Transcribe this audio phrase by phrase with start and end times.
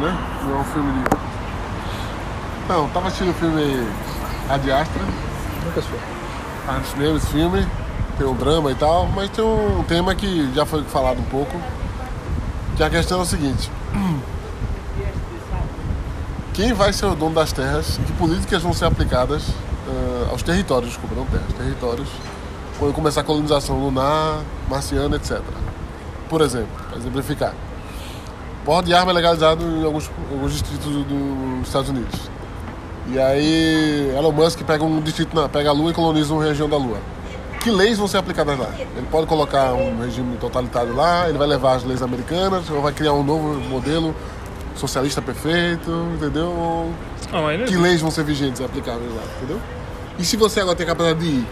[0.00, 0.16] né?
[0.44, 1.10] Não é um filme de.
[2.68, 3.86] Não, tava assistindo o filme
[4.48, 5.02] Ad Astra,
[5.64, 5.98] Nunca sou.
[6.66, 7.66] tá no cinema esse filme,
[8.18, 11.52] tem um drama e tal, mas tem um tema que já foi falado um pouco,
[12.76, 13.70] que a questão é o seguinte.
[16.54, 19.48] Quem vai ser o dono das terras e que políticas vão ser aplicadas
[19.88, 22.08] ah, aos territórios, desculpa, não terras, territórios,
[22.78, 25.40] quando começar a colonização lunar, marciana, etc.
[26.28, 27.54] Por exemplo, para exemplificar.
[28.64, 31.04] Porte de arma é legalizado em alguns, alguns distritos do-
[31.58, 32.20] dos Estados Unidos.
[33.08, 36.68] E aí Elon Musk pega um distrito, na, pega a Lua e coloniza uma região
[36.68, 36.96] da Lua.
[37.60, 38.68] Que leis vão ser aplicadas lá?
[38.78, 42.92] Ele pode colocar um regime totalitário lá, ele vai levar as leis americanas, ou vai
[42.92, 44.14] criar um novo modelo
[44.76, 46.90] socialista perfeito, entendeu?
[47.32, 49.60] Não, não que leis vão ser vigentes e aplicáveis lá, entendeu?
[50.18, 51.46] E se você agora tem a capacidade de ir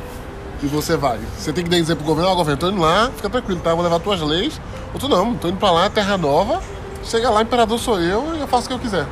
[0.62, 3.29] e você vai, você tem que dizer pro governo, ó, governo, tô indo lá, fica
[3.29, 3.75] tranquilo, tá?
[3.75, 4.61] Vou levar tuas leis.
[4.95, 6.61] Ou tu não, tô indo pra lá, terra nova,
[7.05, 9.06] chega lá, imperador sou eu e eu faço o que eu quiser.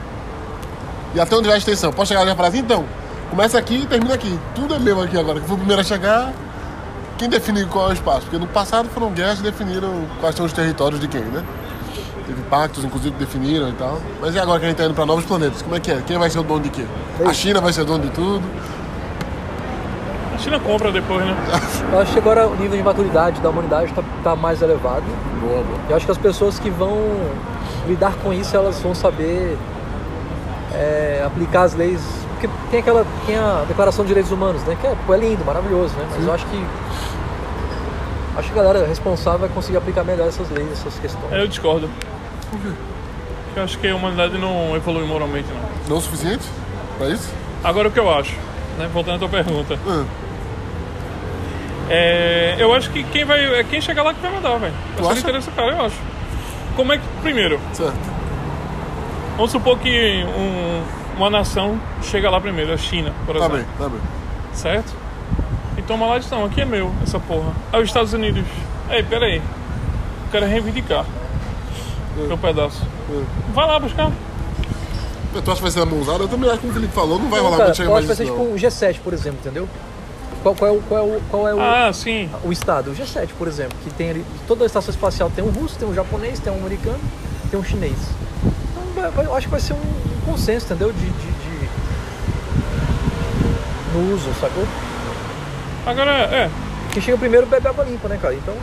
[1.15, 1.93] E até onde vai a extensão?
[1.93, 2.85] Pode chegar lá e falar assim, então,
[3.31, 4.39] começa aqui e termina aqui.
[4.55, 5.41] Tudo é meu aqui agora.
[5.41, 6.33] Que foi o primeiro a chegar,
[7.19, 8.23] quem definiu qual é o espaço?
[8.23, 11.45] Porque no passado foram guerras que definiram quais são os territórios de quem, né?
[12.27, 14.01] Teve pactos, inclusive, que definiram e tal.
[14.21, 15.61] Mas e agora que a gente tá indo pra novos planetas?
[15.63, 16.01] Como é que é?
[16.07, 16.85] Quem vai ser o dono de quê?
[17.27, 18.43] A China vai ser dono de tudo?
[20.35, 21.37] A China compra depois, né?
[21.93, 25.05] Eu acho que agora o nível de maturidade da humanidade está tá mais elevado.
[25.41, 25.79] Boa, boa.
[25.89, 26.97] Eu acho que as pessoas que vão
[27.87, 29.57] lidar com isso, elas vão saber
[30.75, 32.01] é, aplicar as leis.
[32.31, 34.77] Porque tem aquela tem a Declaração de Direitos Humanos, né?
[34.81, 36.07] Que é, pô, é lindo, maravilhoso, né?
[36.15, 36.65] Mas eu acho que
[38.37, 41.33] acho que a galera responsável vai conseguir aplicar melhor essas leis, essas questões.
[41.33, 41.91] Eu discordo.
[43.57, 45.61] Eu acho que a humanidade não evolui moralmente, não.
[45.89, 46.45] Não o suficiente
[46.97, 47.29] pra isso?
[47.63, 48.35] Agora o que eu acho,
[48.79, 48.89] né?
[48.93, 49.79] Voltando à tua pergunta.
[49.87, 50.05] Ah,
[51.91, 53.59] É, eu acho que quem vai.
[53.59, 54.73] É quem chegar lá que vai mandar, velho.
[54.97, 55.21] Eu só acha?
[55.21, 55.97] interessa cara, eu acho.
[56.77, 57.05] Como é que.
[57.23, 57.99] Primeiro, certo.
[59.37, 60.83] vamos supor que um-
[61.17, 63.57] uma nação chega lá primeiro, a China, por Tá exemplo.
[63.59, 64.01] bem, tá bem.
[64.53, 64.95] Certo?
[65.77, 67.53] E toma lá e diz, não, aqui é meu, essa porra.
[67.73, 68.45] Aí os Estados Unidos,
[68.91, 69.43] ei, peraí, eu
[70.33, 71.05] quero reivindicar
[72.17, 72.83] meu pedaço.
[73.55, 74.11] Vai lá buscar.
[75.33, 76.25] Mas Tu acha que vai ser na mãozada?
[76.25, 77.97] Eu também acho que o Felipe falou, não vai Não, rolar cara, muito chegar eu
[77.97, 79.69] acho mais que vai ser isso, tipo um G7, por exemplo, entendeu?
[80.43, 82.31] Qual, qual é o, qual é o, qual é o, Ah, sim.
[82.45, 82.91] o estado?
[82.91, 85.87] O G7, por exemplo, que tem ali, toda a estação espacial tem um russo, tem
[85.87, 86.99] um japonês, tem um americano,
[87.51, 87.97] tem um chinês.
[88.43, 90.93] Então vai- vai- eu acho que vai ser um, um consenso, entendeu?
[90.93, 91.69] De, de, de-
[93.93, 94.65] no uso, sacou?
[95.87, 96.51] Agora, é,
[96.93, 98.35] Quem chega primeiro bebe água limpa, né, cara?
[98.35, 98.55] Então,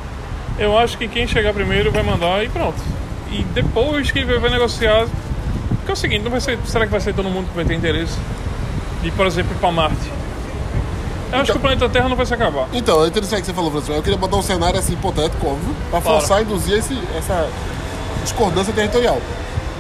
[0.60, 2.82] eu acho que quem chegar primeiro vai mandar e pronto.
[3.32, 5.08] E depois que vai vai negociar.
[5.70, 7.64] Porque é o seguinte, não vai ser, será que vai ser todo mundo que vai
[7.66, 8.18] ter interesse
[9.02, 10.12] de, por exemplo, ir pra Marte?
[11.32, 12.68] Eu acho que o planeta Terra não vai se acabar.
[12.74, 13.94] Então, é interessante o que você falou, Francisco.
[13.96, 16.20] Eu queria botar um cenário assim hipotético, óbvio, pra Claro.
[16.20, 17.50] forçar a induzir esse, essa
[18.24, 19.18] discordância territorial.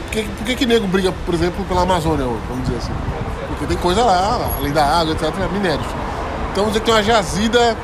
[0.06, 2.94] Por que, por que que nego briga, por exemplo, pela Amazônia hoje, vamos dizer assim?
[3.50, 5.85] Porque tem coisa lá, além da água, etc., minérios.
[6.52, 7.78] Então vamos dizer que tem uma jazida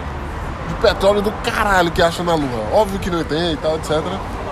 [0.67, 2.65] de petróleo do caralho que acha na Lua.
[2.73, 4.01] Óbvio que não tem e tal, etc.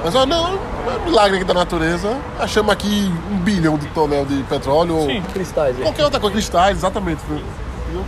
[0.03, 2.17] Mas ó, não, é um milagre aqui da natureza.
[2.39, 4.95] Achamos aqui um bilhão de tonel de petróleo.
[4.97, 5.21] ou Sim.
[5.33, 5.81] cristais aí.
[5.83, 7.21] Qualquer outra coisa, cristais, exatamente.
[7.23, 8.03] Entendeu?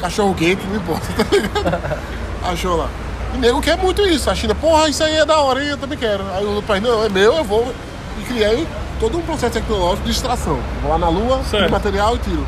[0.00, 1.98] Cachorro quente, não importa, tá ligado?
[2.44, 2.88] Achou lá.
[3.34, 4.30] E nego quer muito isso.
[4.30, 5.70] A China, porra, isso aí é da hora, hein?
[5.70, 6.24] eu também quero.
[6.34, 7.72] Aí o outro país, não, é meu, eu vou.
[8.20, 8.66] E criei
[9.00, 10.58] todo um processo tecnológico de extração.
[10.82, 11.62] Vou lá na Lua, Certo.
[11.62, 12.46] tiro material e tiro.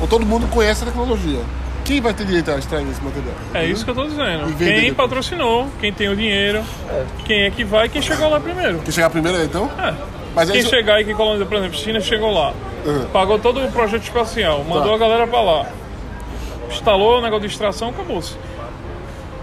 [0.00, 1.40] Ou todo mundo conhece a tecnologia.
[1.84, 3.34] Quem vai ter direito a extrair esse material?
[3.54, 4.46] É isso que eu tô dizendo.
[4.56, 4.94] Quem depois.
[4.94, 6.62] patrocinou, quem tem o dinheiro,
[7.24, 8.78] quem é que vai, quem chegou lá primeiro.
[8.80, 9.70] Quem chegar primeiro, então?
[9.78, 9.94] É.
[10.34, 12.52] Mas é Quem isso- chegar e quem colonizou, por exemplo, China chegou lá,
[12.84, 13.06] Uhum.
[13.12, 14.94] pagou todo o projeto espacial, mandou Tá.
[14.96, 15.66] a galera pra lá,
[16.86, 18.36] instalou o negócio de extração, acabou-se.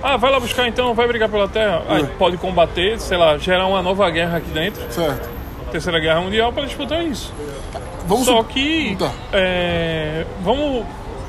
[0.02, 1.84] Ah, vai lá buscar então, vai brigar pela Terra.
[1.90, 5.30] Aí pode combater, sei lá, gerar uma nova guerra aqui dentro, Certo.
[5.72, 7.34] Terceira Guerra Mundial, para disputar isso.
[8.08, 9.12] Vamos Só que Tá.
[9.34, 10.86] é, vamos,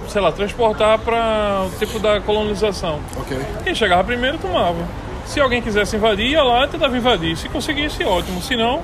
[0.09, 3.01] sei lá, transportar para o tipo da colonização.
[3.19, 3.37] Ok.
[3.65, 4.85] Quem chegava primeiro tomava.
[5.25, 7.37] Se alguém quisesse invadir, ia lá e tentava invadir.
[7.37, 8.41] Se conseguisse, ótimo.
[8.43, 8.83] Se não,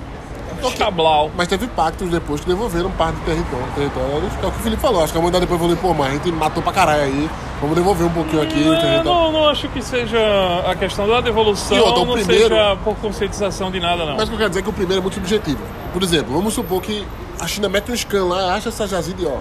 [0.71, 1.31] chablau.
[1.37, 4.62] Mas teve pactos depois que devolveram parte do território, territórios, que é o que o
[4.62, 5.03] Felipe falou.
[5.03, 7.31] Acho que a humanidade depois falou, pô, mas a gente matou pra caralho aí.
[7.61, 9.05] Vamos devolver um pouquinho aqui território.
[9.05, 10.19] não, não acho que seja
[10.67, 14.17] a questão da devolução, E outra, não primeiro- seja por conscientização de nada, não.
[14.17, 15.61] Mas o que eu quero dizer é que o primeiro é muito subjetivo.
[15.93, 17.06] Por exemplo, vamos supor que
[17.39, 19.39] a China mete um scan lá, acha essa jazida e ó,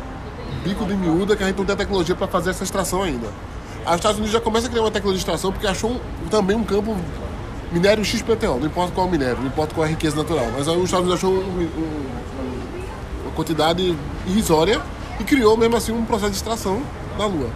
[0.63, 3.27] bico de miúda que a gente não tem tecnologia para fazer essa extração ainda.
[3.85, 5.99] Aí os Estados Unidos já começa a criar uma tecnologia de extração porque achou um-
[6.29, 6.97] também um campo
[7.71, 10.47] minério XPTO, não importa qual é o minério, não importa qual é a riqueza natural.
[10.57, 12.81] Mas aí os Estados Unidos achou um- um-
[13.25, 13.95] uma quantidade
[14.27, 14.81] irrisória
[15.19, 16.81] e criou mesmo assim um processo de extração
[17.17, 17.49] na Lua.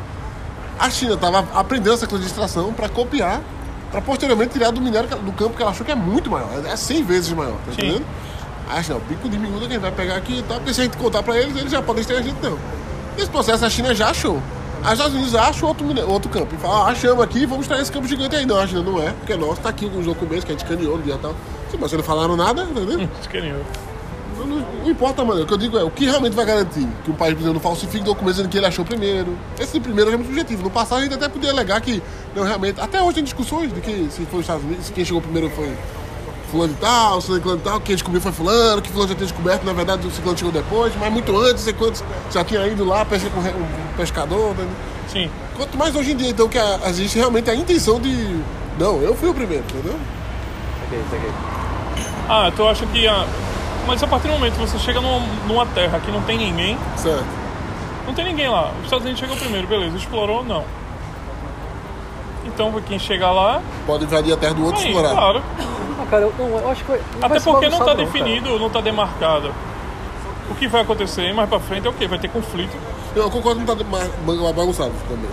[0.79, 3.41] A China estava aprendendo essa tecnologia de extração para copiar,
[3.91, 6.75] para posteriormente tirar do minério do campo que ela achou que é muito maior, é
[6.75, 7.81] 100 vezes maior, tá Sim.
[7.81, 8.05] entendendo?
[8.69, 10.73] Aí acho, não, pico de miúda que a gente vai pegar aqui e tal, porque
[10.73, 12.57] se a gente contar pra eles, eles já podem ter a gente não.
[13.17, 14.41] Nesse processo a China já achou.
[14.85, 16.53] Os Estados Unidos acham outro, outro campo.
[16.55, 18.45] E fala, ah, achamos aqui, vamos trazer esse campo gigante aí.
[18.45, 20.55] Não, a China não é, porque é nosso, tá aqui com os documentos que a
[20.55, 21.31] gente escaneou no dia tal.
[21.71, 23.07] Sim, mas vocês não falaram nada, entendeu?
[23.33, 23.65] Eu.
[24.37, 25.43] Não, não- não importa, mano.
[25.43, 27.53] O que eu digo é, o que realmente vai garantir que um país, por exemplo,
[27.53, 29.37] não falsifique documentos dizendo que ele achou primeiro.
[29.59, 30.63] Esse primeiro é muito subjetivo.
[30.63, 32.01] No passado a gente até podia alegar que,
[32.35, 35.21] não, realmente, até hoje tem discussões de que se foi os Estados Unidos, quem chegou
[35.21, 35.71] primeiro foi
[36.51, 39.63] fulano e tal, fulano e tal, quem descobriu foi fulano, que fulano já tinha descoberto,
[39.63, 43.05] na verdade o ciclano chegou depois, mas muito antes, sei quantos já tinha ido lá
[43.05, 43.43] pescar com um
[43.93, 44.69] pescador, entendeu?
[45.07, 45.29] Sim.
[45.55, 48.39] Quanto mais hoje em dia, então, que a- existe realmente a intenção de.
[48.79, 49.95] Não, eu fui o primeiro, entendeu?
[50.89, 51.31] Peguei, peguei.
[52.27, 53.25] Ah, tu acha que a.
[53.85, 56.77] Mas a partir do momento que você chega numa, numa terra que não tem ninguém,
[56.95, 57.25] Certo.
[58.07, 58.71] não tem ninguém lá.
[58.79, 59.97] Os Estados Unidos chegou primeiro, beleza.
[59.97, 60.43] Explorou?
[60.43, 60.63] Não.
[62.45, 65.13] Então, quem chegar lá, Pode invadir a terra do outro e aí, explorar.
[65.15, 65.41] claro.
[65.99, 67.97] Ah, cara, eu, não, eu acho que não Até porque não está cara.
[67.97, 69.53] definido, não está demarcado.
[70.53, 72.07] O que vai acontecer mais pra frente é o quê?
[72.07, 72.77] Vai ter conflito.
[73.15, 73.83] Eu concordo que não tá
[74.53, 75.29] bagunçado também.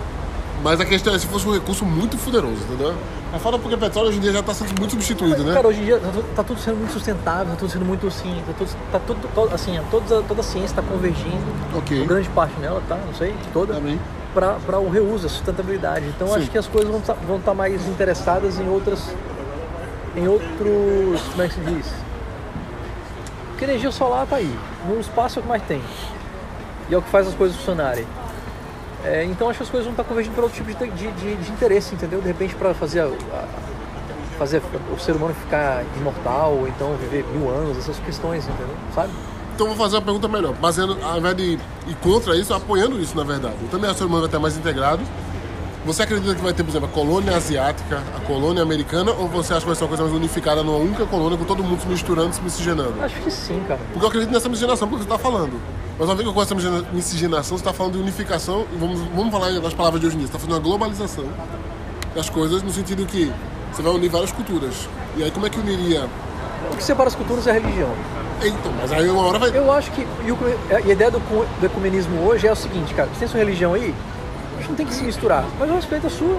[0.63, 2.95] Mas a questão é se fosse um recurso muito poderoso, entendeu?
[3.33, 5.55] É foda porque o petróleo hoje em dia já está sendo muito substituído, né?
[5.55, 8.43] Cara, hoje em dia tá, tá tudo sendo muito sustentável, tá tudo sendo muito assim,
[8.47, 11.45] tá tudo, tá tudo to- assim, toda, toda a ciência está convergindo,
[11.77, 12.05] Ok.
[12.07, 12.97] grande parte dela, tá?
[12.97, 13.99] Não sei, toda, Também.
[14.35, 16.07] para o reuso, a sustentabilidade.
[16.09, 16.35] Então Sim.
[16.37, 19.01] acho que as coisas vão estar vão tá mais interessadas em outras,
[20.17, 21.87] em outros, como é que se diz?
[23.61, 24.59] Porque energia solar tá aí,
[24.89, 25.83] no espaço é o que mais tem
[26.89, 28.07] e é o que faz as coisas funcionarem.
[29.05, 31.37] É, então acho que as coisas vão estar convergindo para outro tipo de, de, de-
[31.37, 32.23] de interesse, entendeu?
[32.23, 33.49] De repente para fazer a- a-
[34.39, 38.75] fazer o ser humano ficar imortal, ou então viver mil anos, essas questões, entendeu?
[38.95, 39.11] Sabe?
[39.55, 40.55] Então vou fazer uma pergunta melhor.
[40.55, 43.57] Baseando, ao invés de ir contra isso, apoiando isso, na verdade.
[43.61, 45.03] Eu também acho que o ser humano vai estar mais integrado.
[45.87, 49.53] Você acredita que vai ter, por exemplo, a colônia asiática, a colônia americana, ou você
[49.55, 51.89] acha que vai ser uma coisa mais unificada numa única colônia, com todo mundo se
[51.89, 52.95] misturando, se miscigenando?
[53.03, 53.81] Acho que sim, cara.
[53.91, 55.59] Porque eu acredito nessa miscigenação, porque você está falando.
[55.99, 59.01] Mas uma vez que eu gosto dessa miscigenação, você está falando de unificação, e vamos,
[59.15, 61.25] vamos falar nas palavras de hoje em dia, você está fazendo uma globalização
[62.15, 63.33] das coisas, no sentido que
[63.73, 64.87] você vai unir várias culturas.
[65.17, 66.07] E aí como é que uniria?
[66.71, 67.89] O que separa as culturas é a religião.
[68.45, 69.57] Então, mas aí uma hora vai...
[69.57, 70.39] Eu acho que e o-
[70.71, 73.39] e a ideia do, cu- do ecumenismo hoje é o seguinte, cara, você tem sua
[73.39, 73.95] religião aí,
[74.61, 76.39] gente não tem que se misturar, mas eu respeito a sua.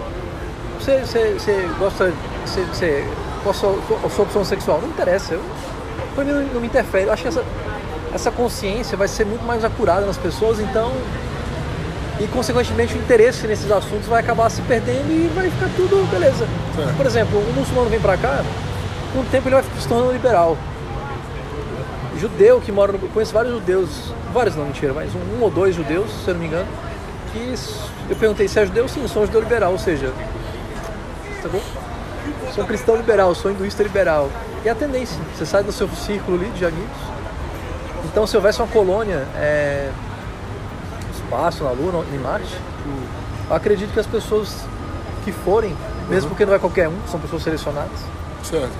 [0.80, 2.14] Você, você, você gosta,
[2.46, 3.08] você, você,
[3.44, 4.80] qual a sua, a sua opção sexual?
[4.82, 5.44] Não interessa, eu,
[6.16, 7.06] pra mim não, não me interfere.
[7.06, 7.44] Eu acho que essa,
[8.14, 10.92] essa consciência vai ser muito mais acurada nas pessoas, então,
[12.20, 16.48] e consequentemente o interesse nesses assuntos vai acabar se perdendo e vai ficar tudo beleza.
[16.76, 16.98] Certo.
[16.98, 18.44] Por exemplo, um muçulmano vem pra cá,
[19.14, 20.58] com o tempo ele vai se tornando liberal
[22.22, 23.00] judeu que mora no.
[23.00, 23.90] Conheço vários judeus,
[24.32, 26.68] vários não, mentira, mas um, um ou dois judeus, se eu não me engano,
[27.34, 27.54] que
[28.12, 30.12] eu perguntei se é judeu, sim, sou um judeu liberal, ou seja,
[31.42, 31.62] tá bom?
[32.54, 34.30] Sou um cristão liberal, sou hinduísta liberal.
[34.66, 36.98] E a tendência, você sai do seu círculo ali de amigos.
[38.04, 39.90] Então se houvesse uma colônia é,
[41.06, 42.54] no espaço, na Lua, em Marte,
[43.50, 44.58] eu acredito que as pessoas
[45.24, 45.74] que forem,
[46.10, 47.98] mesmo porque não é qualquer um, são pessoas selecionadas,
[48.44, 48.74] Certo.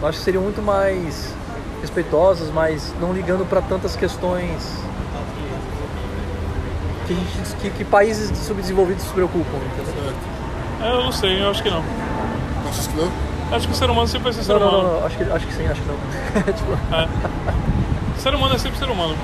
[0.00, 1.34] eu acho que seriam muito mais
[1.82, 4.80] respeitosas, mas não ligando para tantas questões
[7.06, 9.94] que, a gente- que- que países subdesenvolvidos se preocupam, entendeu?
[10.04, 10.16] certo.
[10.82, 11.82] É, Eu não sei, eu acho que não.
[12.68, 13.08] Achas que não?
[13.52, 14.84] Acho que o ser humano sempre vai ser ser Não, não, humano.
[14.88, 15.96] não, não, acho que, acho que sim, acho que não.
[16.52, 17.08] Tipo, É.
[18.18, 19.14] Ser humano é sempre ser humano.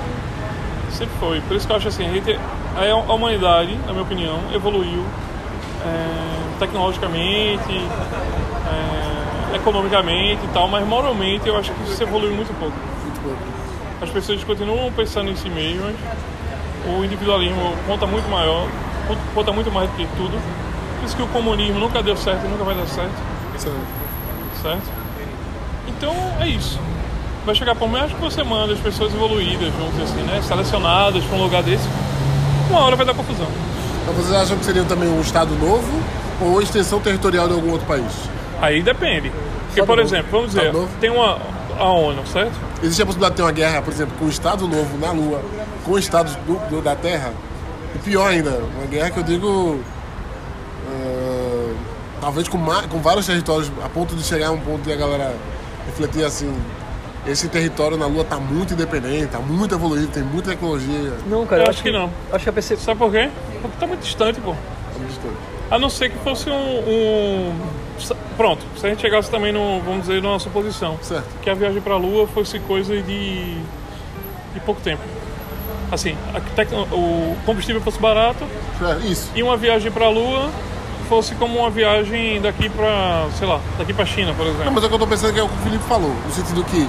[0.91, 1.41] Sempre foi.
[1.41, 2.33] Por isso que eu acho assim, a, gente,
[2.75, 5.03] a a humanidade, na minha opinião, evoluiu
[5.85, 7.81] é, tecnologicamente,
[9.51, 12.75] é, economicamente e tal, mas moralmente eu acho que isso evoluiu muito pouco.
[13.03, 13.35] Muito bom.
[14.01, 15.95] As pessoas continuam pensando em si mesmas,
[16.87, 18.67] o individualismo conta muito maior,
[19.33, 20.37] conta muito mais do que tudo.
[20.99, 23.13] Por isso que o comunismo nunca deu certo e nunca vai dar certo
[23.57, 23.77] Certo.
[24.61, 24.83] certo?
[25.87, 26.79] Então é isso.
[27.45, 30.41] Vai chegar por mais que você manda as pessoas evoluídas, vamos dizer assim, né?
[30.41, 31.87] Selecionadas para um lugar desse,
[32.69, 33.47] uma hora vai dar confusão.
[34.03, 35.87] Então vocês acham que seria também um estado novo
[36.41, 38.11] ou extensão territorial de algum outro país?
[38.61, 39.31] Aí depende.
[39.67, 40.01] Porque, por novo.
[40.07, 41.37] exemplo, vamos dizer, tem uma
[41.79, 42.53] a ONU, certo?
[42.83, 45.41] Existe a possibilidade de ter uma guerra, por exemplo, com o Estado Novo na Lua,
[45.85, 47.33] com estados do, do- da Terra?
[47.95, 49.79] E pior ainda, uma guerra que eu digo.
[50.87, 51.73] ah,
[52.21, 52.57] talvez com,
[52.89, 55.33] com vários territórios, a ponto de chegar a um ponto de a galera
[55.85, 56.53] refletir assim.
[57.27, 61.13] Esse território na Lua está muito independente, está muito evoluído, tem muita tecnologia.
[61.27, 62.09] não, cara, Eu eu acho que não.
[62.31, 62.85] Acho que a percepção.
[62.85, 63.29] Sabe por quê?
[63.61, 64.51] Porque tá muito distante, pô.
[64.53, 65.35] tá muito distante.
[65.69, 67.53] A não ser que fosse um, um-
[68.37, 70.97] Pronto, se a gente chegasse também no, vamos dizer, numa suposição.
[71.01, 71.27] Certo.
[71.41, 73.55] que a viagem para a Lua fosse coisa de,
[74.53, 75.01] de pouco tempo.
[75.91, 78.45] Assim, a tecno- o combustível fosse barato
[79.09, 79.31] isso.
[79.35, 80.49] e uma viagem para a Lua
[81.09, 84.71] fosse como uma viagem daqui para, sei lá, daqui para China, por Não, exemplo.
[84.73, 86.31] mas é o que eu tô pensando que é o que o Felipe falou, no
[86.31, 86.87] sentido que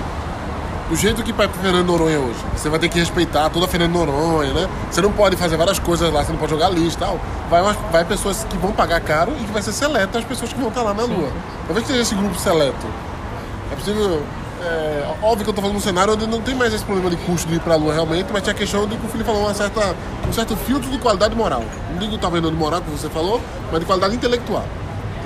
[0.90, 2.38] do jeito que vai Fernando Noronha hoje.
[2.56, 4.68] Você vai ter que respeitar toda a Fernando Noronha, né?
[4.90, 7.18] Você não pode fazer várias coisas lá, você não pode jogar lixo e tal.
[7.49, 10.52] Vai, umas- vai pessoas que vão pagar caro e que vai ser seleto as pessoas
[10.52, 11.30] que vão estar lá na Lua.
[11.66, 12.87] Talvez seja esse grupo seleto.
[13.73, 14.23] É possível.
[14.62, 17.16] É, óbvio que eu tô falando num cenário onde não tem mais esse problema de
[17.18, 19.42] custo de ir pra Lua realmente, mas tinha a questão de que o Felipe falou
[19.44, 19.94] uma certa,
[20.28, 21.64] um certo filtro de qualidade moral.
[21.90, 24.64] Não digo talvez não de moral, como você falou, mas de qualidade intelectual.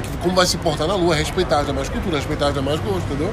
[0.02, 3.02] Que como vai se portar na Lua, respeitar as demais culturas, respeitar as demais gostos,
[3.06, 3.32] entendeu?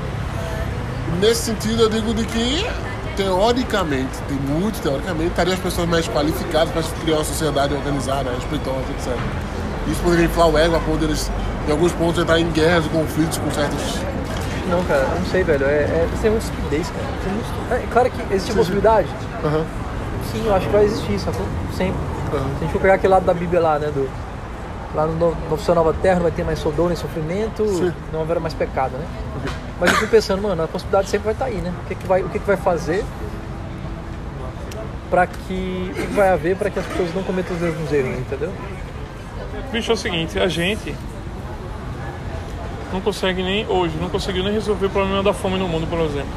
[1.22, 2.66] Nesse sentido, eu digo de que,
[3.16, 8.80] teoricamente, tem muito teoricamente, estariam as pessoas mais qualificadas para criar uma sociedade organizada, respeitosa,
[8.98, 9.16] etc.
[9.88, 11.30] Isso poderia inflar o ego a deles,
[11.68, 14.00] em alguns pontos, entrar em guerras e conflitos com certos.
[14.68, 15.64] Não, cara, não sei, velho.
[15.64, 17.04] É, é, tem muita estupidez, cara.
[17.32, 19.08] Muito- é, claro que existe a possibilidade.
[19.46, 19.66] Aham.
[20.32, 21.46] Sim, eu acho que vai existir, sacou?
[21.78, 22.00] Sempre.
[22.34, 22.40] Aham.
[22.42, 23.92] Se a gente for pegar aquele lado da Bíblia lá, né?
[23.94, 24.10] Do,
[24.96, 27.94] lá no Novo Céu Nova Terra não vai ter mais dor nem sofrimento, Sim.
[28.12, 29.06] não haverá mais pecado, né?
[29.80, 31.74] Mas eu fico pensando, mano, a possibilidade sempre vai estar aí, né?
[31.84, 33.04] O que, que, vai, o que, que vai fazer
[35.10, 35.92] para que.
[35.92, 38.54] O que vai haver para que as pessoas não cometam os mesmos erros, entendeu?
[39.72, 40.96] Bicho, é o seguinte, a gente
[42.92, 46.00] não consegue nem hoje, não conseguiu nem resolver o problema da fome no mundo, por
[46.00, 46.30] exemplo.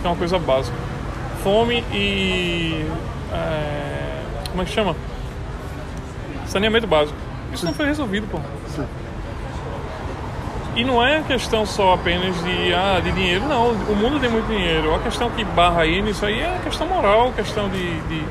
[0.00, 0.76] Que é uma coisa básica.
[1.42, 2.86] Fome e.
[3.32, 4.94] é, como é que chama?
[6.46, 7.16] Saneamento básico.
[7.52, 8.38] Isso não foi resolvido, pô.
[10.76, 13.70] E não é questão só apenas de, ah, de dinheiro, não.
[13.70, 14.94] O mundo tem muito dinheiro.
[14.94, 18.00] A questão que barra aí nisso aí é questão moral, questão de.
[18.00, 18.24] de,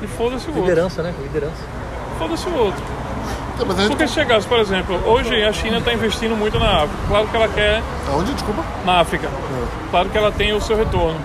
[0.00, 0.62] de foda-se o outro.
[0.62, 1.14] Liderança, né?
[1.22, 1.62] Liderança.
[2.18, 2.82] Foda-se o outro.
[3.76, 3.88] Gente.
[3.88, 7.02] Porque se chegasse, por exemplo, hoje a China está investindo muito na África.
[7.08, 8.32] Claro que ela quer Aonde?
[8.32, 8.64] Desculpa?
[8.84, 9.28] na África.
[9.90, 11.18] Claro que ela tem o seu retorno.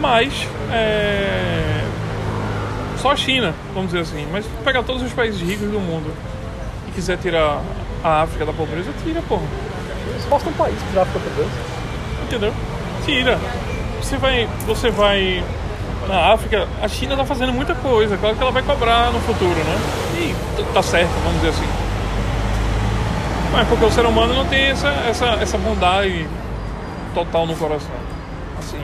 [0.00, 1.84] Mas é...
[2.98, 4.26] só a China, vamos dizer assim.
[4.32, 6.12] Mas se pegar todos os países ricos do mundo
[6.88, 7.62] e quiser tirar
[8.02, 9.46] a África da pobreza, tira, porra.
[10.18, 11.50] Exposta um país que já fica pobreza.
[12.24, 12.52] Entendeu?
[13.04, 13.38] Tira.
[14.00, 15.44] Você vai, você vai
[16.08, 18.16] na África, a China está fazendo muita coisa.
[18.16, 19.78] Claro que ela vai cobrar no futuro, né?
[20.18, 21.68] E tá certo, vamos dizer assim.
[23.52, 26.28] Mas porque o ser humano não tem essa, essa, essa bondade
[27.14, 27.94] total no coração.
[28.58, 28.80] Assim.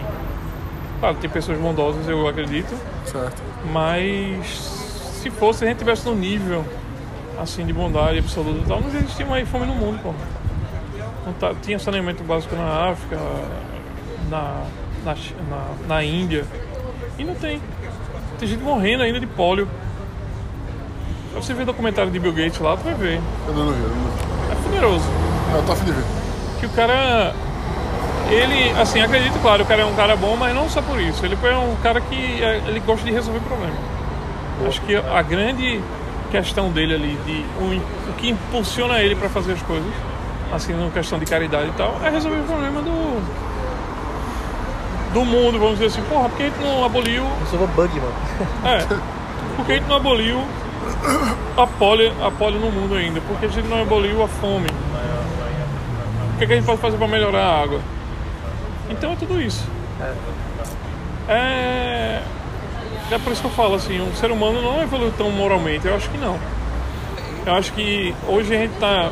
[0.98, 2.74] Claro, tem pessoas bondosas, eu acredito.
[3.04, 3.42] Certo.
[3.70, 4.46] Mas
[5.20, 6.64] se fosse, a gente tivesse no nível
[7.40, 10.12] assim de bondade absoluta e tal, não existia mais fome no mundo, pô.
[11.26, 13.16] Não tá- tinha saneamento básico na África,
[14.28, 14.64] na,
[15.04, 16.44] na, na, na Índia.
[17.18, 17.60] E não tem.
[18.38, 19.68] Tem gente morrendo ainda de pólio.
[21.34, 23.20] Você ver o documentário de Bill Gates lá, tu vai ver.
[23.46, 23.82] Eu não vi.
[23.82, 24.52] Eu, não...
[24.52, 25.04] É fuderoso.
[25.54, 26.04] eu tô afim de ver.
[26.60, 27.34] Que o cara.
[28.30, 31.24] Ele, assim, acredito, claro, o cara é um cara bom, mas não só por isso.
[31.24, 33.74] Ele é um cara que é, ele gosta de resolver problema.
[34.66, 35.80] Acho que a grande
[36.32, 39.92] questão dele ali, de o, o que impulsiona ele para fazer as coisas,
[40.50, 43.52] assim, na questão de caridade e tal, é resolver o problema do
[45.12, 48.14] do mundo, vamos dizer assim, porra, por que a gente não aboliu Resolva bug, mano.
[48.64, 48.78] é,
[49.56, 50.42] por que a gente não aboliu
[51.54, 53.20] a polio, a polio no mundo ainda?
[53.20, 54.68] Por que a gente não aboliu a fome?
[56.34, 57.80] O que, é que a gente pode fazer para melhorar a água?
[58.88, 59.68] Então é tudo isso.
[60.00, 60.14] É.
[61.28, 62.22] É
[63.18, 66.08] por isso que eu falo assim, o ser humano não evoluiu tão moralmente, eu acho
[66.10, 66.38] que não.
[67.44, 69.10] Eu acho que hoje a gente tá.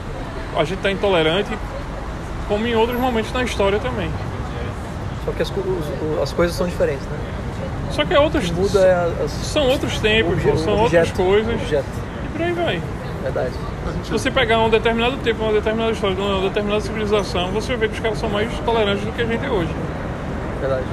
[0.57, 1.51] A gente tá intolerante,
[2.49, 4.11] como em outros momentos na história também.
[5.25, 5.53] Só que as,
[6.23, 7.17] as coisas são diferentes, né?
[7.91, 8.51] Só que é outros.
[8.51, 11.55] Muda é as, São outros tempos, obje- são outras objeto, coisas.
[11.55, 11.85] Objeto,
[12.25, 12.83] E por aí vai.
[13.23, 13.53] verdade.
[14.05, 17.95] Se você pegar um determinado tempo, uma determinada história, uma determinada civilização, você ver que
[17.95, 19.71] os caras são mais tolerantes do que a gente é hoje.
[20.61, 20.85] Verdade.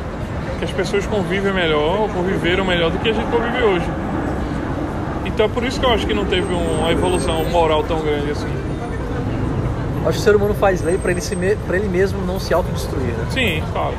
[0.59, 3.85] Que as pessoas convivem melhor, ou conviveram melhor do que a gente convive hoje.
[5.25, 8.31] Então é por isso que eu acho que não teve uma evolução moral tão grande
[8.31, 8.47] assim.
[10.05, 12.39] Acho que o ser humano faz lei pra ele, se me, pra ele mesmo não
[12.39, 13.25] se autodestruir, né?
[13.29, 13.93] Sim, claro.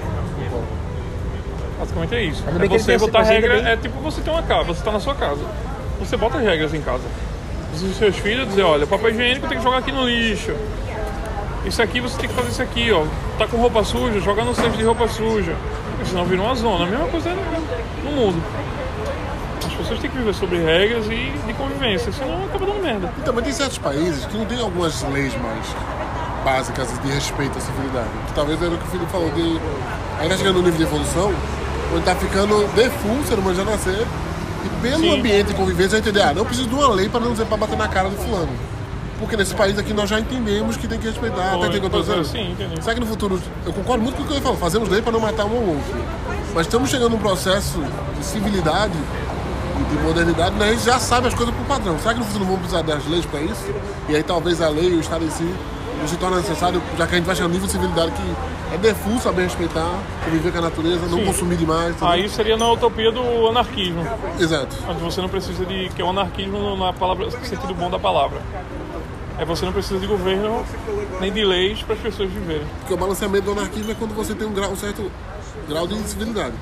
[1.78, 2.42] Basicamente é isso.
[2.48, 5.14] É você botar regra, bem- é tipo você tem uma casa, você tá na sua
[5.14, 5.40] casa.
[6.00, 7.02] Você bota as regras em casa.
[7.74, 10.52] Os seus filhos dizer, olha, papel higiênico tem que jogar aqui no lixo.
[11.64, 13.04] Isso aqui você tem que fazer isso aqui, ó.
[13.38, 15.54] Tá com roupa suja, joga no cesto de roupa suja.
[15.98, 16.84] Porque senão vira uma zona.
[16.84, 17.30] A mesma coisa
[18.04, 18.40] no mundo.
[19.66, 23.12] As pessoas têm que viver sobre regras e de convivência, senão acaba dando merda.
[23.18, 25.66] Então, mas tem certos países que não tem algumas leis mais
[26.44, 28.08] básicas de respeito à civilidade.
[28.28, 29.60] Que talvez era o que o Felipe falou, de
[30.20, 31.34] ainda chegando no nível de evolução,
[31.92, 34.06] onde tá ficando default, o ser humano já nascer,
[34.64, 35.18] e pelo Sim.
[35.18, 37.56] ambiente de convivência vai entender, ah, não preciso de uma lei para não dizer para
[37.56, 38.52] bater na cara do fulano.
[39.18, 41.90] Porque nesse país aqui nós já entendemos que tem que respeitar, até tem que eu
[41.90, 42.24] tô dizendo.
[42.24, 42.82] Sim, entendi.
[42.82, 45.12] Será que no futuro, eu concordo muito com o que ele falou, fazemos lei para
[45.12, 46.04] não matar um ou outro.
[46.54, 47.82] Mas estamos chegando num processo
[48.16, 48.94] de civilidade
[49.80, 50.68] e de modernidade, né?
[50.68, 51.98] a gente já sabe as coisas por padrão.
[51.98, 53.64] Será que no futuro não vamos precisar das leis para isso?
[54.08, 55.54] E aí talvez a lei, o Estado em si,
[56.00, 58.74] não se torna necessário, já que a gente vai chegar um nível de civilidade que
[58.74, 61.24] é defuso saber respeitar, conviver com a natureza, não Sim.
[61.24, 61.90] consumir demais.
[61.90, 62.08] entendeu?
[62.08, 64.06] Aí seria na utopia do anarquismo,
[64.38, 64.76] Exato.
[64.88, 65.88] onde você não precisa de.
[65.88, 68.40] que é o anarquismo na palavra, no sentido bom da palavra.
[69.38, 70.64] É você não precisa de governo
[71.20, 72.66] nem de leis para as pessoas viverem.
[72.80, 75.10] Porque o balanceamento do anarquismo é quando você tem um, grau, um certo
[75.68, 76.54] grau de civilidade.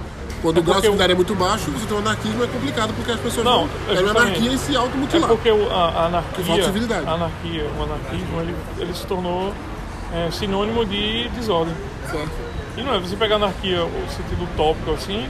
[0.43, 2.47] Quando É o grau de porque civilidade é muito baixo, você tem um anarquismo é
[2.47, 5.29] complicado, porque as pessoas Não, vão é anarquia e se É automutilar.
[5.29, 6.45] porque o- a, a anarquia,
[7.07, 9.55] a anarquia, o anarquismo, ele, ele se tornou
[10.13, 11.75] é, sinônimo de desordem.
[12.11, 12.31] Certo?
[12.77, 15.27] E não é, você pegar anarquia, o sentido utópico assim,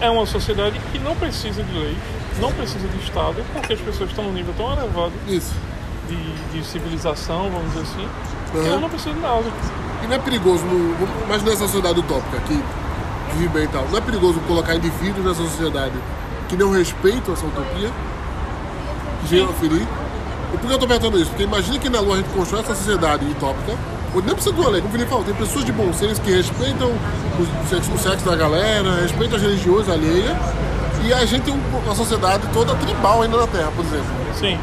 [0.00, 1.96] é uma sociedade que não precisa de leis,
[2.40, 5.54] não precisa de Estado, porque as pessoas estão num nível tão elevado Isso.
[6.14, 8.08] De, de civilização, vamos dizer assim,
[8.52, 8.66] que Uhum.
[8.66, 9.44] elas não precisam de nada.
[10.02, 12.62] E não é perigoso, no, mas nessa sociedade utópica que
[13.36, 15.94] vive bem e tal, não é perigoso colocar indivíduos nessa sociedade
[16.48, 17.90] que não respeitam essa utopia,
[19.22, 19.86] a ferir?
[20.52, 21.30] E por que eu estou perguntando isso?
[21.30, 23.76] Porque imagina que na Lua a gente constrói essa sociedade utópica,
[24.14, 26.20] onde nem precisa de uma lei, como o Felipe falou, tem pessoas de bom senso
[26.22, 30.36] que respeitam o, sexo, o sexo da galera, respeitam as religiões alheias,
[31.04, 34.06] e a gente tem um- uma sociedade toda tribal ainda na Terra, por exemplo.
[34.34, 34.58] Sim,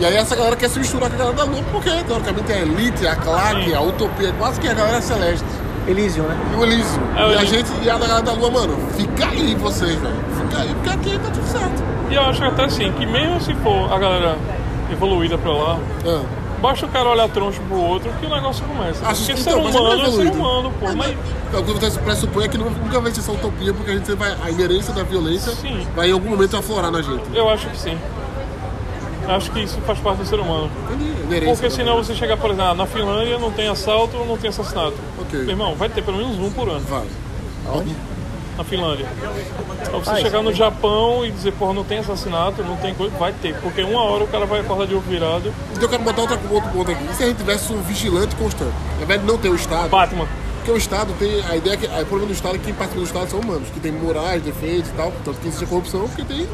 [0.00, 2.56] E aí essa galera quer se misturar com a galera da Lua, porque teoricamente é
[2.56, 5.44] a elite, a claque, a utopia, é quase que a galera celeste.
[5.86, 6.36] Elysium, né?
[6.52, 7.02] E o Elísio.
[7.16, 7.58] É, o e a Elísio.
[7.58, 10.14] gente, e a galera da Lua, mano, fica aí vocês, velho.
[10.38, 11.82] Fica aí, porque aqui tá tudo certo.
[12.10, 14.36] e eu acho até assim, que mesmo se for a galera
[14.90, 16.20] evoluída pra lá, Ah.
[16.60, 19.04] basta o cara olhar troncho pro outro que o negócio começa.
[19.06, 20.86] Acho porque que ser então, mas é humano é ser humano, pô.
[20.88, 21.16] É, Mas
[21.48, 24.14] Então, o que você pressupõe é que nunca vai ser essa utopia, porque a gente
[24.14, 25.86] vai, a inerência da violência Sim.
[25.96, 27.22] vai em algum momento aflorar na gente.
[27.34, 27.98] eu acho que sim.
[29.28, 30.70] Acho que isso faz parte do ser humano.
[31.24, 34.50] Entendi, Porque senão você chegar, por exemplo, ah, na Finlândia não tem assalto, não tem
[34.50, 34.94] assassinato.
[35.20, 35.40] Ok.
[35.40, 37.04] Meu irmão, vai ter pelo menos um por ano Vai.
[38.56, 39.06] na Finlândia.
[39.92, 40.58] Ou você Ah, chegar no tem.
[40.58, 43.54] Japão e dizer, porra, não tem assassinato, não tem coisa, vai ter.
[43.60, 45.52] Porque uma hora o cara vai acordar de ovo virado.
[45.70, 47.04] Então eu quero botar outra, outro ponto aqui.
[47.10, 48.74] E se a gente tivesse um vigilante constante?
[48.98, 50.26] Ao invés de não ter o Estado, Batman.
[50.56, 51.42] porque o Estado tem.
[51.48, 51.86] A ideia é que.
[51.86, 54.42] O problema do Estado é que quem participa do Estado são humanos, que tem morais,
[54.42, 55.12] defeitos e tal.
[55.24, 56.46] Tanto que existe a corrupção, porque tem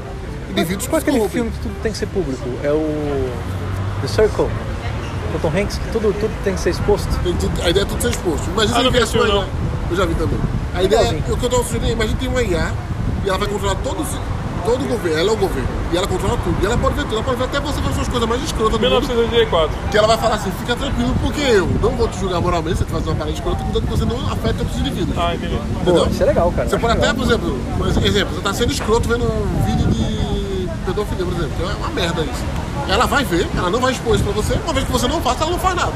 [0.62, 1.28] é se aquele corrompem.
[1.28, 2.48] filme que tudo tem que ser público?
[2.62, 3.30] É o
[4.02, 4.46] The Circle.
[5.34, 7.08] O Tom Hanks, que tudo, tudo tem que ser exposto.
[7.22, 8.48] Tudo- a ideia é tudo ser exposto.
[8.50, 9.44] Imagina Ah, se ele viesse vi uma IA.
[9.90, 10.38] Eu já vi também.
[10.74, 11.34] A ideia, Legalzinho.
[11.34, 12.72] o que eu estou sugerindo é, imagina tem uma IA
[13.24, 14.06] e ela vai controlar todos,
[14.64, 15.18] todo o governo.
[15.18, 15.68] Ela é o governo.
[15.92, 16.56] E ela controla tudo.
[16.62, 17.14] E ela pode ver tudo.
[17.16, 19.00] Ela pode ver até você fazer as coisas mais escrotas do mundo.
[19.00, 19.70] 1984.
[19.90, 22.84] Que ela vai falar assim, fica tranquilo, porque eu não vou te julgar moralmente se
[22.84, 25.18] você fazer uma parada escrota, contanto que você não afeta outros indivíduos.
[25.18, 25.56] Ah, entendi.
[25.84, 26.06] Pô, Entendeu?
[26.10, 26.68] isso é legal, cara.
[26.68, 27.14] Você pode até, legal.
[27.16, 30.07] por exemplo, por exemplo, você tá sendo escroto vendo um vídeo de
[30.92, 31.50] pedofilia, por exemplo.
[31.56, 32.44] que É uma merda isso.
[32.88, 35.20] Ela vai ver, ela não vai expor isso pra você, uma vez que você não
[35.20, 35.92] faça, ela não faz nada.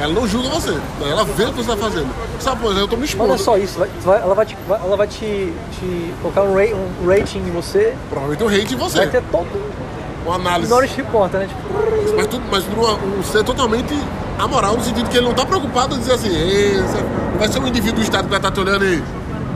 [0.00, 0.70] Ela não julga você.
[0.72, 0.80] né?
[1.08, 2.08] Ela vê o que você tá fazendo.
[2.40, 3.28] Sabe, por exemplo, eu tô me expondo.
[3.28, 6.42] não é só isso, vai- vai- ela vai te, vai- ela vai te, te colocar
[6.42, 8.98] um, um rating em você, Provavelmente eu hate em você.
[8.98, 9.46] vai ter todo
[10.26, 10.68] Uma análise.
[10.72, 11.46] Minority Report, né?
[11.48, 13.94] Tipo, Mas, tudo, mas numa- um ser totalmente
[14.38, 17.48] amoral, no sentido que ele não tá preocupado em dizer assim, "Ei, você não vai
[17.48, 19.02] ser um indivíduo do Estado que vai estar te olhando aí.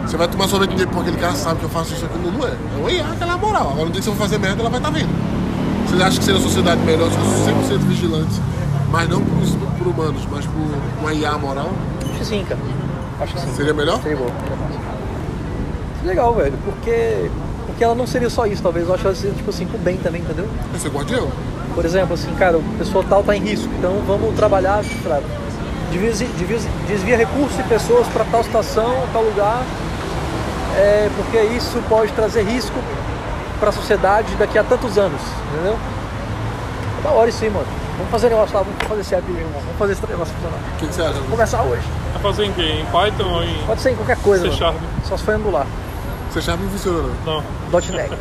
[0.09, 2.19] Você vai tomar sorvete dele porque aquele cara sabe que eu faço isso aqui.
[2.19, 2.51] Não, não é.
[2.51, 3.69] É uma IA que ela é moral.
[3.73, 5.11] Agora no dia que você for fazer merda, ela vai estar vendo.
[5.87, 8.41] Você acha que seria uma sociedade melhor se fosse 100% vigilante?
[8.91, 11.69] Mas não por, por humanos, mas por uma IA moral?
[12.01, 12.59] acho que sim, cara.
[13.21, 13.53] Acho que sim.
[13.55, 14.01] Seria melhor?
[14.01, 14.31] Seria bom.
[16.05, 17.31] Legal, velho, porque,
[17.67, 18.89] porque ela não seria só isso, talvez.
[18.89, 20.49] Eu acho que ela seria, tipo assim, pro bem também, entendeu?
[20.75, 21.29] É ser guardião.
[21.75, 24.83] Por exemplo, assim, cara, o pessoa tal tá em risco, então vamos trabalhar,
[25.93, 29.63] desvia, desvia, desvia recursos e pessoas para tal estação, tal lugar,
[30.77, 32.79] é, porque isso pode trazer risco
[33.59, 35.21] para a sociedade daqui a tantos anos,
[35.53, 35.79] entendeu?
[36.99, 37.67] É da hora isso aí, mano.
[37.97, 39.61] Vamos fazer negócio lá, vamos fazer esse app, irmão.
[39.61, 40.59] Vamos fazer esse negócio funcionar.
[40.59, 41.13] O que, que você acha?
[41.15, 41.83] Vamos começar hoje.
[42.13, 42.81] Vai fazer em quê?
[42.81, 44.59] Em Python ou em Pode ser em qualquer coisa, C mano.
[44.59, 44.77] Sharp?
[45.05, 45.67] Só se for angular.
[46.31, 47.43] Você chave não funciona, não.
[47.71, 47.81] Não.
[47.81, 48.11] .NET.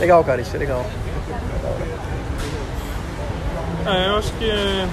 [0.00, 0.86] legal, cara, isso é legal.
[3.86, 4.88] É, eu acho que é.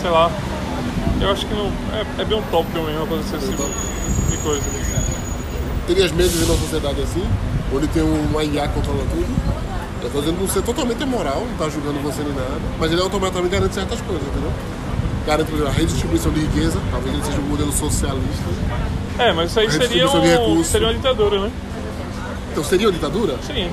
[0.00, 0.30] Sei lá.
[1.20, 1.66] Eu acho que não.
[1.92, 3.62] É, é bem utópico mesmo acontecer esse tipo
[4.30, 4.62] de coisa.
[5.86, 7.26] Terias medo de uma sociedade assim,
[7.74, 9.60] onde tem uma IA que controla tudo?
[10.02, 13.02] Eu tô dizendo não ser totalmente imoral, não tá julgando você nem nada, mas ele
[13.02, 14.52] automaticamente garante certas coisas, entendeu?
[15.26, 18.44] Garante, por exemplo, a redistribuição de riqueza, talvez ele seja um modelo socialista.
[19.18, 21.50] É, mas isso aí seria, um, seria uma ditadura, né?
[22.52, 23.36] Então seria uma ditadura?
[23.46, 23.70] Sim.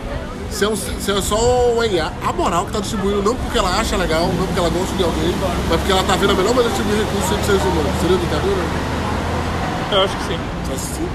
[0.50, 3.70] Se é, um- se é só uma IA amoral que está distribuindo, não porque ela
[3.80, 5.36] acha legal, não porque ela gosta de alguém,
[5.70, 7.92] mas porque ela está vendo a melhor maneira de distribuir recursos entre seres humanos.
[8.02, 8.62] Seria uma ditadura?
[9.92, 10.40] Eu acho que sim.
[10.70, 11.10] Mas sim.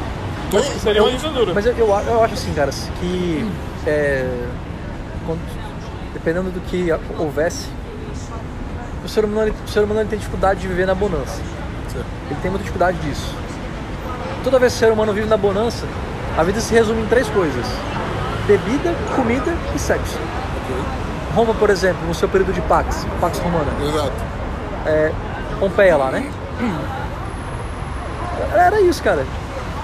[0.52, 1.54] Mas seria uma ditadura.
[1.54, 3.50] Mas eu, eu, a- eu acho assim, cara, que
[3.86, 4.28] é,
[5.26, 5.40] quando-
[6.12, 7.66] dependendo do que a- houvesse,
[9.04, 11.40] o ser humano, ele- o ser humano ele tem dificuldade de viver na bonança.
[11.92, 12.06] Certo.
[12.30, 13.34] Ele tem muita dificuldade disso.
[14.44, 15.84] Toda vez que o ser humano vive na bonança,
[16.38, 17.66] a vida se resume em três coisas:
[18.46, 20.18] bebida, comida e sexo.
[20.64, 20.76] Ok.
[21.34, 24.12] Roma, por exemplo, no seu período de Pax, Pax Romana, Exato.
[24.86, 25.12] é,
[25.58, 26.30] Pompeia lá, né?
[28.54, 29.24] Era isso, cara.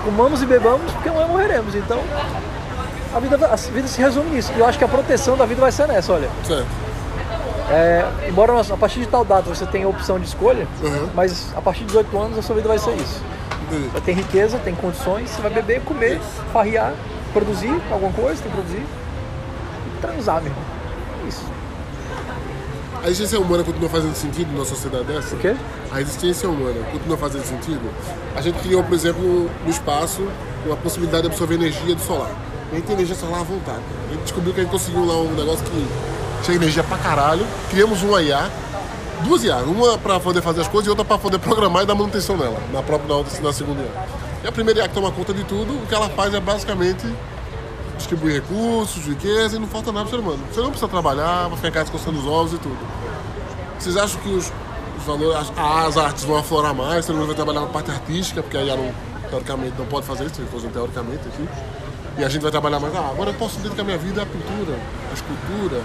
[0.05, 1.75] Comamos e bebamos porque amanhã morreremos.
[1.75, 2.01] Então,
[3.14, 4.53] a vida, a vida se resume nisso.
[4.57, 6.29] E eu acho que a proteção da vida vai ser nessa, olha.
[6.44, 6.66] Certo.
[7.71, 11.09] É, embora a partir de tal data você tenha a opção de escolha, Uhum.
[11.14, 13.21] mas a partir de 18 anos a sua vida vai ser isso.
[13.92, 16.18] Vai ter riqueza, tem condições, você vai beber, comer,
[16.53, 16.94] farrear,
[17.38, 20.64] produzir alguma coisa, tem que produzir e transar, meu irmão.
[21.24, 21.42] É Isso.
[23.03, 25.37] A existência humana continua fazendo sentido numa sociedade dessa?
[25.37, 25.55] O quê?
[25.90, 27.90] A existência humana continua fazendo sentido?
[28.35, 30.27] A gente criou, por exemplo, no espaço,
[30.66, 32.31] uma possibilidade de absorver energia do solar.
[32.72, 33.83] A gente tem energia solar à vontade.
[34.09, 35.87] A gente descobriu que a gente conseguiu lá um negócio que
[36.44, 37.46] chega energia pra caralho.
[37.70, 38.51] Criamos uma IA,
[39.22, 41.94] duas IA, uma pra poder fazer as coisas e outra pra poder programar e dar
[41.94, 44.28] manutenção nela, na própria na, outra, na segunda IA.
[44.42, 47.07] E a primeira IA que toma conta de tudo, o que ela faz é basicamente
[47.96, 50.42] distribuir recursos, riqueza e não falta nada pro ser humano.
[50.51, 52.79] Você não precisa trabalhar, vai ficar em casa coçando os ovos e tudo.
[53.79, 54.53] Vocês acham que os,
[54.98, 57.07] os valores, as, as artes vão aflorar mais?
[57.07, 58.92] Todo mundo vai trabalhar na parte artística, porque aí não,
[59.29, 61.48] teoricamente não pode fazer isso, se fosse teoricamente aqui.
[62.18, 62.94] E a gente vai trabalhar mais.
[62.96, 64.77] Ah, agora eu posso dedicar minha vida à pintura,
[65.11, 65.83] à escultura,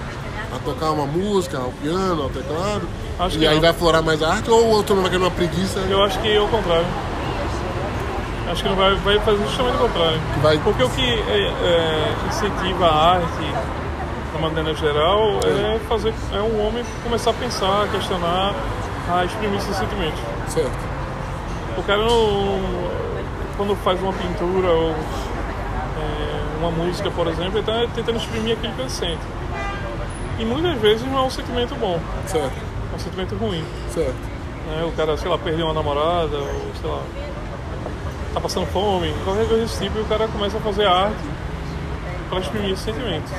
[0.55, 2.87] a tocar uma música, ao piano, ao teclado.
[3.19, 3.61] Acho e que aí não.
[3.61, 5.79] vai aflorar mais a arte ou o outro vai querer uma preguiça?
[5.79, 6.87] Eu acho que é o contrário.
[8.51, 10.19] Acho que não vai, vai fazer justamente o contrário.
[10.41, 13.53] Vai- Porque o que é, é, incentiva a arte,
[14.35, 18.53] de maneira geral, é fazer é um homem começar a pensar, a questionar,
[19.11, 20.19] a exprimir seus sentimentos.
[20.49, 20.71] Certo.
[21.77, 22.93] O cara não.
[23.57, 28.73] Quando faz uma pintura ou é, uma música, por exemplo, ele está tentando exprimir aquilo
[28.73, 29.21] que ele sente.
[30.39, 32.51] E muitas vezes não é um sentimento bom, Certo.
[32.91, 33.63] é um sentimento ruim.
[33.91, 34.15] Certo.
[34.67, 34.83] né?
[34.85, 37.01] O cara, sei lá, perdeu uma namorada, ou sei lá,
[38.33, 41.23] tá passando fome, qualquer coisa desse tipo, e o cara começa a fazer arte
[42.29, 43.31] para exprimir esse sentimento.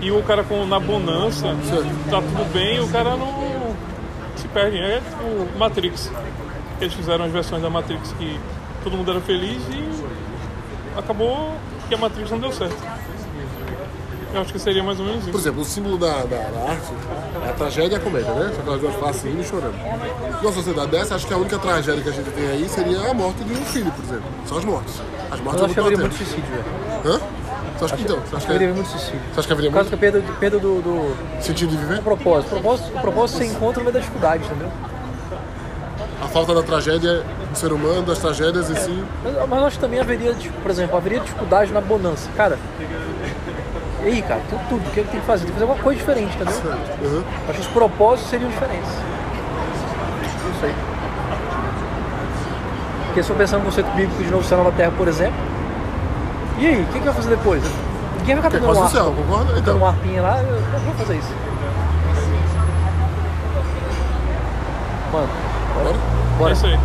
[0.00, 1.48] E o cara com, na bonança,
[2.10, 3.76] tá tudo bem, o cara não
[4.36, 4.78] se perde.
[4.78, 6.10] É tipo Matrix.
[6.80, 8.40] Eles fizeram as versões da Matrix que
[8.82, 11.54] todo mundo era feliz e acabou
[11.88, 12.76] que a Matrix não deu certo.
[14.34, 15.38] Eu acho que seria mais ou menos Por isso.
[15.40, 16.92] exemplo, o símbolo da, da, da arte
[17.44, 18.50] é a tragédia e a comédia, né?
[18.52, 19.74] São aquelas duas faces rindo e chorando.
[20.42, 23.14] Numa sociedade dessa, acho que a única tragédia que a gente tem aí seria a
[23.14, 24.24] morte de um filho, por exemplo.
[24.46, 24.94] São as mortes.
[25.30, 26.64] As mortes eu acho que haveria muito suicídio, velho.
[27.14, 27.20] Hã?
[27.76, 28.16] Você acha que então?
[28.20, 29.20] Você acha que, Haveria é, muito suicídio.
[29.32, 31.76] você acha que haveria Por causa muito que a perda, perda do, do, sentido de
[31.76, 31.96] viver?
[31.96, 32.46] do propósito.
[32.46, 34.68] O propósito, o propósito você encontra no meio da dificuldade, entendeu?
[36.22, 39.04] A falta da tragédia do ser humano, das tragédias em si.
[39.24, 42.30] Mas, mas eu acho que também haveria, tipo, por exemplo, haveria dificuldade na bonança.
[42.36, 42.56] Cara,
[44.02, 44.86] e aí, cara, tem tudo.
[44.86, 45.44] O que ele tem que fazer?
[45.44, 46.54] Tem que fazer alguma coisa diferente, entendeu?
[47.02, 47.16] Uhum.
[47.16, 48.90] Eu Acho que os propósitos seriam diferentes.
[48.90, 50.74] Isso aí.
[53.06, 55.38] Porque se eu pensar no conceito bíblico de novo céu nova terra, por exemplo,
[56.58, 57.62] e aí, o que, que vai fazer depois?
[58.18, 59.58] Ninguém vai ficar tocando uma ser céu, concorda?
[59.58, 59.76] Então.
[59.76, 61.34] uma harpinha lá, eu não vou fazer isso.
[65.12, 65.28] Mano,
[65.74, 65.90] Bora?
[65.90, 66.52] É bora.
[66.52, 66.78] isso aí.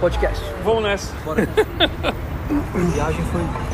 [0.00, 0.44] Podcast.
[0.64, 1.14] Vamos nessa.
[1.24, 1.42] Bora.
[1.42, 3.71] A viagem foi.